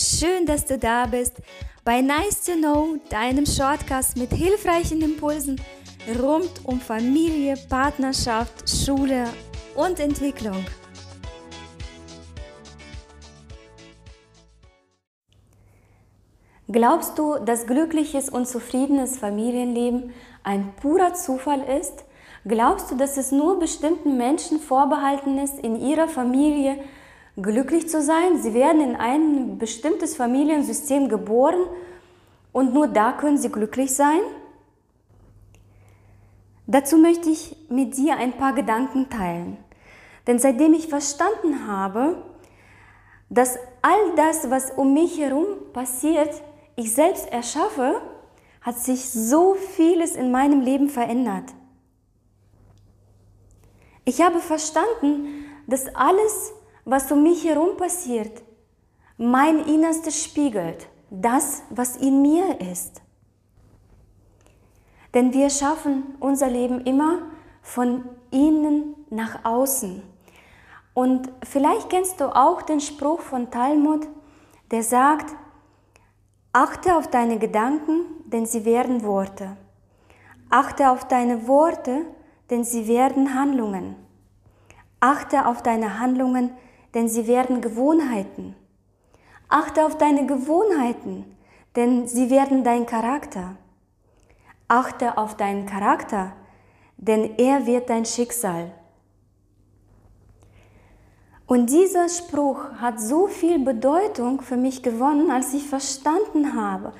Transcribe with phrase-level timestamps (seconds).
[0.00, 1.42] Schön, dass du da bist
[1.84, 5.60] bei Nice to Know, deinem Shortcast mit hilfreichen Impulsen
[6.22, 9.24] rund um Familie, Partnerschaft, Schule
[9.74, 10.64] und Entwicklung.
[16.70, 22.04] Glaubst du, dass glückliches und zufriedenes Familienleben ein purer Zufall ist?
[22.46, 26.78] Glaubst du, dass es nur bestimmten Menschen vorbehalten ist, in ihrer Familie
[27.40, 28.40] glücklich zu sein.
[28.42, 31.66] Sie werden in ein bestimmtes Familiensystem geboren
[32.52, 34.20] und nur da können sie glücklich sein.
[36.66, 39.56] Dazu möchte ich mit dir ein paar Gedanken teilen.
[40.26, 42.22] Denn seitdem ich verstanden habe,
[43.30, 46.30] dass all das, was um mich herum passiert,
[46.76, 48.00] ich selbst erschaffe,
[48.60, 51.54] hat sich so vieles in meinem Leben verändert.
[54.04, 56.52] Ich habe verstanden, dass alles,
[56.88, 58.42] was um mich herum passiert,
[59.18, 63.02] mein Innerstes spiegelt, das, was in mir ist.
[65.12, 67.18] Denn wir schaffen unser Leben immer
[67.60, 70.02] von innen nach außen.
[70.94, 74.08] Und vielleicht kennst du auch den Spruch von Talmud,
[74.70, 75.36] der sagt,
[76.54, 79.58] achte auf deine Gedanken, denn sie werden Worte.
[80.48, 82.06] Achte auf deine Worte,
[82.48, 83.94] denn sie werden Handlungen.
[85.00, 86.50] Achte auf deine Handlungen,
[86.94, 88.54] denn sie werden Gewohnheiten.
[89.48, 91.24] Achte auf deine Gewohnheiten,
[91.76, 93.56] denn sie werden dein Charakter.
[94.68, 96.32] Achte auf deinen Charakter,
[96.96, 98.72] denn er wird dein Schicksal.
[101.46, 106.92] Und dieser Spruch hat so viel Bedeutung für mich gewonnen, als ich verstanden habe,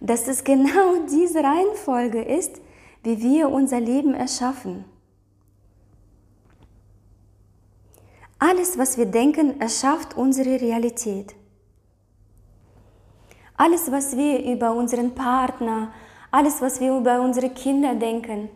[0.00, 2.60] dass es genau diese Reihenfolge ist,
[3.02, 4.84] wie wir unser Leben erschaffen.
[8.38, 11.34] Alles, was wir denken, erschafft unsere Realität.
[13.56, 15.92] Alles, was wir über unseren Partner,
[16.30, 18.50] alles, was wir über unsere Kinder denken,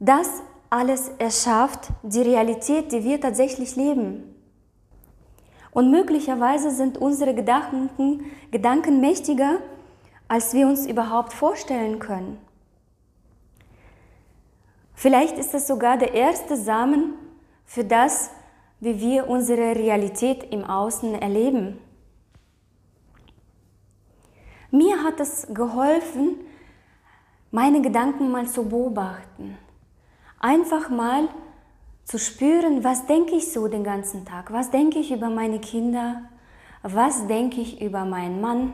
[0.00, 4.34] das alles erschafft die Realität, die wir tatsächlich leben.
[5.70, 9.58] Und möglicherweise sind unsere Gedanken, Gedanken mächtiger,
[10.26, 12.38] als wir uns überhaupt vorstellen können.
[14.94, 17.14] Vielleicht ist es sogar der erste Samen
[17.64, 18.30] für das,
[18.82, 21.78] wie wir unsere Realität im Außen erleben.
[24.72, 26.40] Mir hat es geholfen,
[27.52, 29.56] meine Gedanken mal zu beobachten.
[30.40, 31.28] Einfach mal
[32.02, 34.52] zu spüren, was denke ich so den ganzen Tag?
[34.52, 36.22] Was denke ich über meine Kinder?
[36.82, 38.72] Was denke ich über meinen Mann?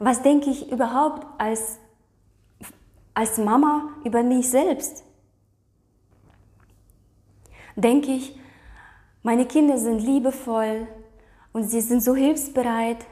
[0.00, 1.78] Was denke ich überhaupt als,
[3.14, 5.04] als Mama über mich selbst?
[7.76, 8.36] Denke ich,
[9.22, 10.86] meine Kinder sind liebevoll
[11.52, 13.04] und sie sind so hilfsbereit.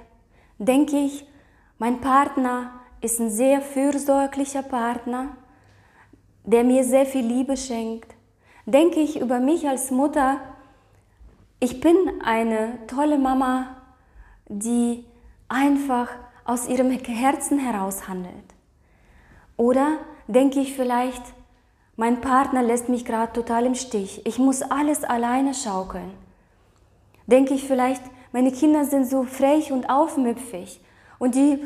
[0.58, 1.26] Denke ich,
[1.78, 5.36] mein Partner ist ein sehr fürsorglicher Partner,
[6.44, 8.14] der mir sehr viel Liebe schenkt.
[8.64, 10.40] Denke ich über mich als Mutter,
[11.60, 13.76] ich bin eine tolle Mama,
[14.48, 15.04] die
[15.48, 16.08] einfach
[16.44, 18.54] aus ihrem Herzen heraus handelt.
[19.56, 21.22] Oder denke ich vielleicht,
[21.96, 24.24] mein Partner lässt mich gerade total im Stich.
[24.26, 26.12] Ich muss alles alleine schaukeln.
[27.26, 28.02] Denke ich vielleicht,
[28.32, 30.80] meine Kinder sind so frech und aufmüpfig
[31.18, 31.58] und die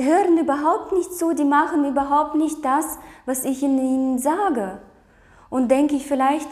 [0.00, 4.80] hören überhaupt nicht zu, die machen überhaupt nicht das, was ich ihnen sage.
[5.50, 6.48] Und denke ich vielleicht,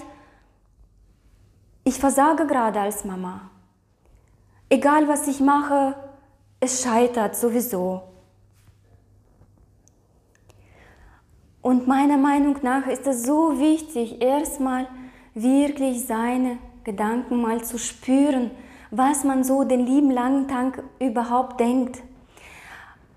[1.85, 3.43] ich versage gerade als Mama.
[4.69, 5.95] Egal was ich mache,
[6.59, 8.03] es scheitert sowieso.
[11.67, 14.87] Und meiner Meinung nach ist es so wichtig, erstmal
[15.35, 18.53] wirklich seine Gedanken mal zu spüren,
[18.93, 22.05] was man so den lieben langen Tag überhaupt denkt.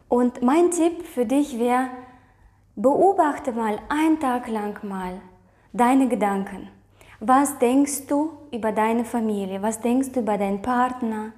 [0.07, 1.89] Und mein Tipp für dich wäre,
[2.75, 5.21] beobachte mal einen Tag lang mal
[5.71, 6.69] deine Gedanken.
[7.19, 9.61] Was denkst du über deine Familie?
[9.61, 11.33] Was denkst du über deinen Partner?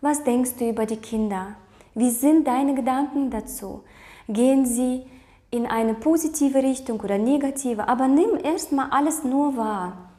[0.00, 1.56] Was denkst du über die Kinder?
[1.94, 3.82] Wie sind deine Gedanken dazu?
[4.30, 5.04] Gehen sie
[5.54, 10.10] in eine positive Richtung oder negative, aber nimm erstmal alles nur wahr.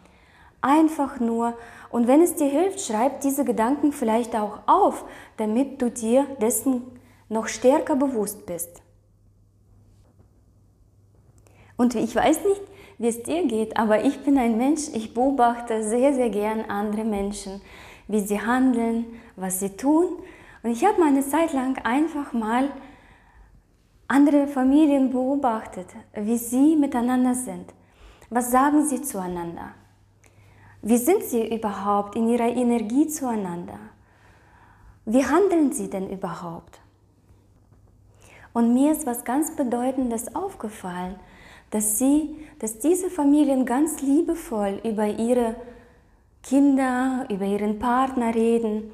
[0.62, 1.56] Einfach nur.
[1.90, 5.04] Und wenn es dir hilft, schreib diese Gedanken vielleicht auch auf,
[5.36, 6.84] damit du dir dessen
[7.28, 8.82] noch stärker bewusst bist.
[11.76, 12.62] Und ich weiß nicht,
[12.98, 17.04] wie es dir geht, aber ich bin ein Mensch, ich beobachte sehr, sehr gern andere
[17.04, 17.62] Menschen,
[18.08, 19.06] wie sie handeln,
[19.36, 20.08] was sie tun.
[20.64, 22.70] Und ich habe meine Zeit lang einfach mal
[24.08, 27.74] andere Familien beobachtet, wie sie miteinander sind.
[28.30, 29.72] Was sagen sie zueinander?
[30.82, 33.80] Wie sind sie überhaupt in ihrer Energie zueinander?
[35.06, 36.80] wie handeln sie denn überhaupt?
[38.54, 41.16] Und mir ist was ganz Bedeutendes aufgefallen,
[41.70, 45.56] dass sie, dass diese Familien ganz liebevoll über ihre
[46.42, 48.92] Kinder, über ihren Partner reden,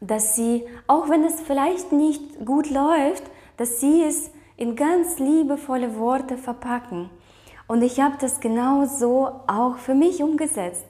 [0.00, 3.22] dass sie, auch wenn es vielleicht nicht gut läuft,
[3.56, 7.08] dass sie es in ganz liebevolle Worte verpacken.
[7.68, 10.84] Und ich habe das genau so auch für mich umgesetzt.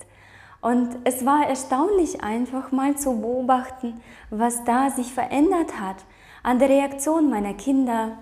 [0.61, 4.01] Und es war erstaunlich einfach mal zu beobachten,
[4.31, 5.97] was da sich verändert hat
[6.43, 8.19] an der Reaktion meiner Kinder,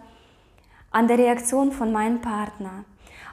[0.91, 2.85] an der Reaktion von meinem Partner.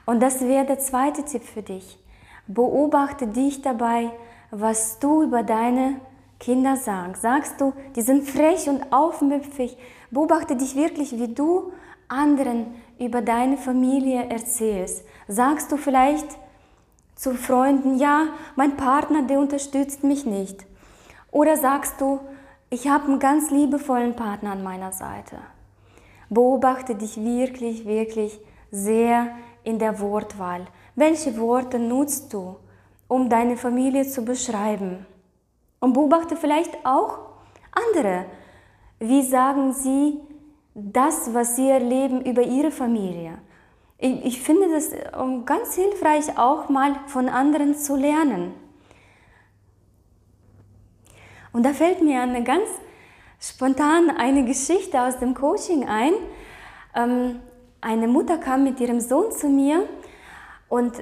[0.06, 1.98] Und das wäre der zweite Tipp für dich.
[2.46, 4.10] Beobachte dich dabei,
[4.50, 6.00] was du über deine
[6.38, 7.22] Kinder sagst.
[7.22, 9.76] Sagst du, die sind frech und aufmüpfig.
[10.14, 11.72] Beobachte dich wirklich, wie du
[12.06, 12.66] anderen
[13.00, 15.04] über deine Familie erzählst.
[15.26, 16.28] Sagst du vielleicht
[17.16, 20.64] zu Freunden, ja, mein Partner, der unterstützt mich nicht.
[21.32, 22.20] Oder sagst du,
[22.70, 25.36] ich habe einen ganz liebevollen Partner an meiner Seite.
[26.30, 28.38] Beobachte dich wirklich, wirklich
[28.70, 29.34] sehr
[29.64, 30.66] in der Wortwahl.
[30.94, 32.54] Welche Worte nutzt du,
[33.08, 35.06] um deine Familie zu beschreiben?
[35.80, 37.18] Und beobachte vielleicht auch
[37.72, 38.26] andere.
[39.06, 40.18] Wie sagen sie
[40.74, 43.36] das, was sie erleben über ihre Familie?
[43.98, 44.92] Ich, ich finde das
[45.44, 48.54] ganz hilfreich, auch mal von anderen zu lernen.
[51.52, 52.66] Und da fällt mir eine ganz
[53.38, 56.14] spontan eine Geschichte aus dem Coaching ein.
[56.96, 57.40] Ähm,
[57.82, 59.86] eine Mutter kam mit ihrem Sohn zu mir
[60.70, 60.94] und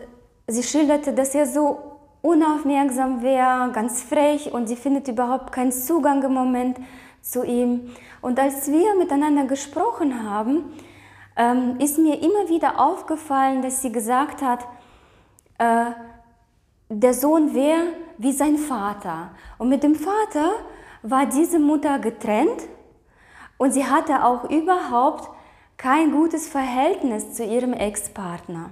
[0.48, 1.78] sie schilderte, dass er so
[2.20, 6.78] unaufmerksam wäre, ganz frech und sie findet überhaupt keinen Zugang im Moment
[7.22, 7.90] zu ihm.
[8.20, 10.64] Und als wir miteinander gesprochen haben,
[11.36, 14.66] ähm, ist mir immer wieder aufgefallen, dass sie gesagt hat,
[15.58, 15.92] äh,
[16.90, 17.84] der Sohn wäre
[18.18, 19.30] wie sein Vater.
[19.58, 20.52] Und mit dem Vater
[21.02, 22.68] war diese Mutter getrennt
[23.56, 25.30] und sie hatte auch überhaupt
[25.76, 28.70] kein gutes Verhältnis zu ihrem Ex-Partner.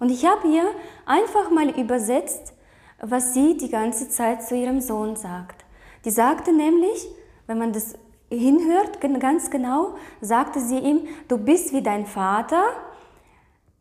[0.00, 0.64] Und ich habe ihr
[1.06, 2.54] einfach mal übersetzt,
[3.00, 5.64] was sie die ganze Zeit zu ihrem Sohn sagt.
[6.08, 7.06] Die sagte nämlich,
[7.46, 7.94] wenn man das
[8.30, 12.62] hinhört, ganz genau, sagte sie ihm, du bist wie dein Vater,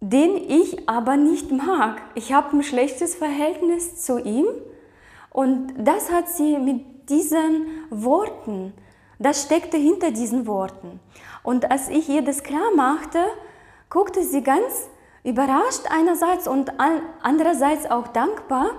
[0.01, 2.01] den ich aber nicht mag.
[2.15, 4.45] Ich habe ein schlechtes Verhältnis zu ihm
[5.29, 8.73] und das hat sie mit diesen Worten,
[9.19, 10.99] das steckte hinter diesen Worten.
[11.43, 13.23] Und als ich ihr das klar machte,
[13.89, 14.89] guckte sie ganz
[15.23, 16.73] überrascht einerseits und
[17.21, 18.71] andererseits auch dankbar.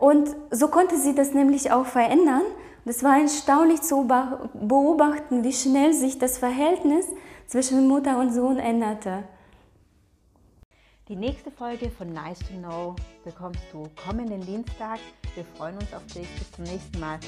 [0.00, 2.40] Und so konnte sie das nämlich auch verändern.
[2.86, 4.08] Das war erstaunlich zu
[4.54, 7.04] beobachten, wie schnell sich das Verhältnis
[7.46, 9.24] zwischen Mutter und Sohn änderte.
[11.08, 15.00] Die nächste Folge von Nice to Know bekommst du kommenden Dienstag.
[15.34, 16.26] Wir freuen uns auf dich.
[16.38, 17.18] Bis zum nächsten Mal.